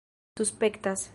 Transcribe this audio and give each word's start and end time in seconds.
suspektas 0.37 1.09